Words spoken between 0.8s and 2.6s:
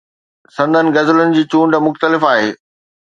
غزلن جي چونڊ مختلف آهي.